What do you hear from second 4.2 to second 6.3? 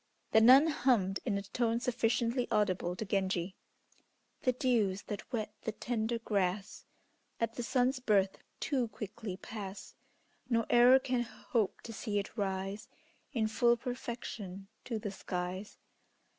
"The dews that wet the tender